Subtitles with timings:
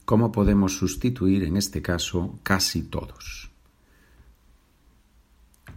[0.06, 3.52] ¿Cómo podemos sustituir en este caso casi todos?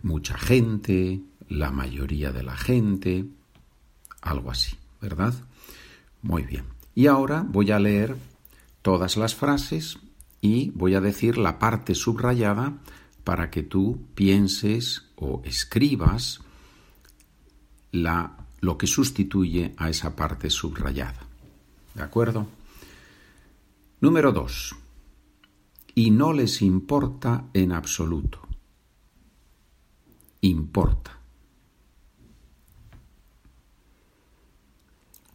[0.02, 3.26] Mucha gente, la mayoría de la gente,
[4.22, 4.76] algo así.
[5.02, 5.34] ¿verdad?
[6.22, 6.64] Muy bien.
[6.94, 8.16] Y ahora voy a leer
[8.80, 9.98] todas las frases
[10.40, 12.74] y voy a decir la parte subrayada
[13.24, 16.40] para que tú pienses o escribas
[17.92, 21.26] la, lo que sustituye a esa parte subrayada.
[21.94, 22.46] ¿De acuerdo?
[24.00, 24.74] Número dos.
[25.94, 28.40] Y no les importa en absoluto.
[30.40, 31.22] Importa.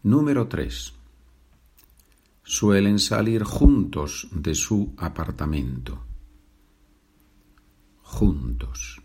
[0.04, 0.94] Número 3.
[2.44, 6.00] Suelen salir juntos de su apartamento.
[8.28, 9.02] Juntos.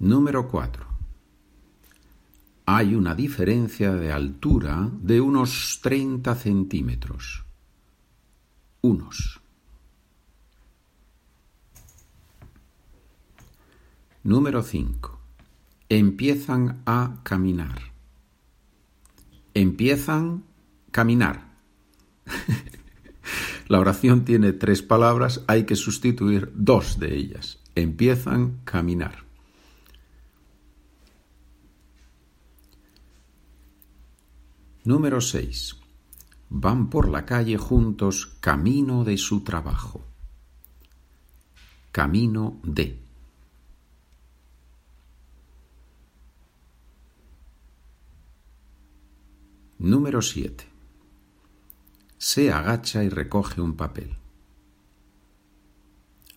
[0.00, 0.84] Número 4.
[2.66, 7.44] Hay una diferencia de altura de unos 30 centímetros.
[8.80, 9.40] Unos.
[14.24, 15.20] Número 5.
[15.88, 17.80] Empiezan a caminar.
[19.54, 20.42] Empiezan
[20.88, 21.54] a caminar.
[23.66, 27.58] La oración tiene tres palabras, hay que sustituir dos de ellas.
[27.74, 29.24] Empiezan caminar.
[34.84, 35.76] Número 6.
[36.50, 40.04] Van por la calle juntos camino de su trabajo.
[41.90, 42.98] Camino de.
[49.78, 50.73] Número 7.
[52.24, 54.16] Se agacha y recoge un papel.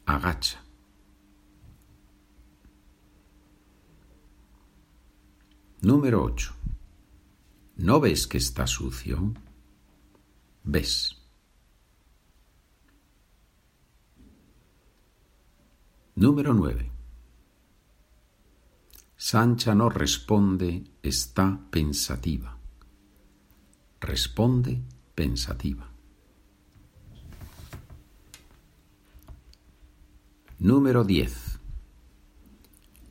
[0.06, 0.62] Agacha.
[5.80, 6.54] Número 8.
[7.78, 9.34] ¿No ves que está sucio?
[10.66, 11.16] Ves.
[16.16, 16.92] Número 9.
[19.16, 22.58] Sancha no responde, está pensativa
[24.00, 24.84] responde
[25.18, 25.90] pensativa.
[30.60, 31.60] Número 10.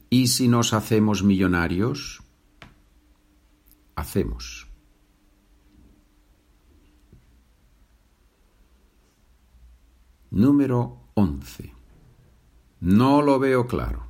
[0.08, 2.22] ¿Y si nos hacemos millonarios?
[3.96, 4.68] Hacemos.
[10.30, 11.72] Número 11.
[12.82, 14.06] No lo veo claro.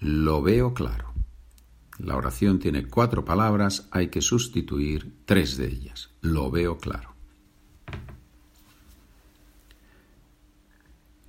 [0.00, 1.09] Lo veo claro.
[2.02, 6.10] La oración tiene cuatro palabras, hay que sustituir tres de ellas.
[6.22, 7.14] Lo veo claro.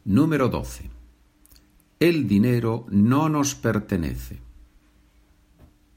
[0.06, 0.90] Número 12.
[2.00, 4.42] El dinero no nos pertenece.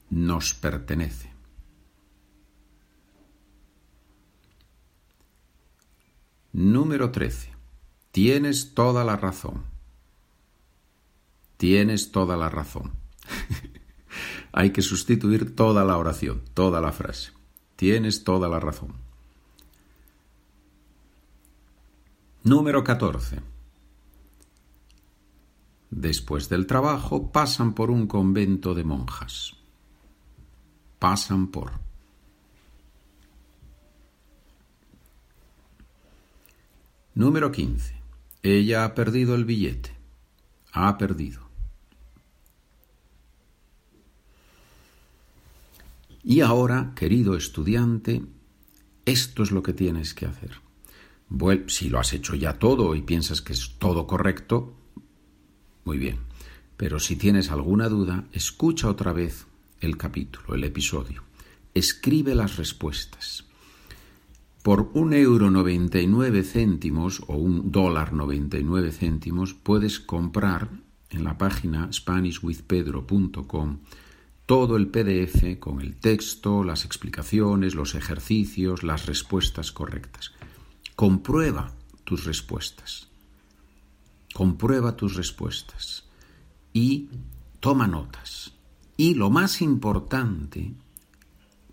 [0.09, 1.31] Nos pertenece.
[6.51, 7.53] Número 13.
[8.11, 9.63] Tienes toda la razón.
[11.57, 13.04] Tienes toda la razón.
[14.57, 17.33] Hay que sustituir toda la oración, toda la frase.
[17.75, 18.93] Tienes toda la razón.
[22.41, 23.41] Número 14.
[25.89, 29.57] Después del trabajo pasan por un convento de monjas.
[30.99, 31.73] Pasan por.
[37.13, 37.93] Número 15.
[38.41, 39.93] Ella ha perdido el billete.
[40.71, 41.44] Ha perdido.
[46.27, 48.23] Y ahora, querido estudiante,
[49.05, 50.53] esto es lo que tienes que hacer.
[51.67, 54.73] si lo has hecho ya todo y piensas que es todo correcto,
[55.83, 56.17] muy bien.
[56.77, 59.45] Pero si tienes alguna duda, escucha otra vez
[59.81, 61.21] el capítulo, el episodio.
[61.75, 63.45] Escribe las respuestas.
[64.63, 69.99] Por un euro noventa y nueve céntimos o un dólar noventa y nueve céntimos puedes
[69.99, 70.71] comprar
[71.11, 73.77] en la página SpanishWithPedro.com
[74.45, 80.33] todo el PDF con el texto, las explicaciones, los ejercicios, las respuestas correctas.
[80.95, 83.09] Comprueba tus respuestas.
[84.33, 86.03] Comprueba tus respuestas
[86.73, 87.09] y
[87.59, 88.53] toma notas.
[88.97, 90.73] Y lo más importante,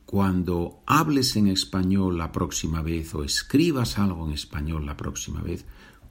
[0.07, 5.67] cuando hables en español la próxima vez o escribas algo en español la próxima vez,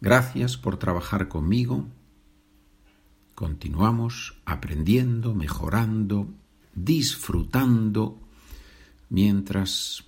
[0.02, 1.86] Gracias por trabajar conmigo.
[3.36, 6.28] Continuamos aprendiendo, mejorando,
[6.74, 8.20] disfrutando
[9.10, 10.06] mientras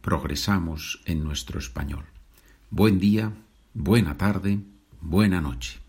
[0.00, 2.06] progresamos en nuestro español.
[2.70, 3.32] Buen día,
[3.74, 4.58] buena tarde,
[5.00, 5.83] buena noche.